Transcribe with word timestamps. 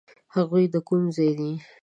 هغوی 0.35 0.65
د 0.73 0.75
کوم 0.87 1.03
ځای 1.15 1.31
دي؟ 1.39 1.51